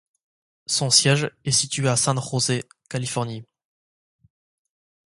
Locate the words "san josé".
1.95-2.63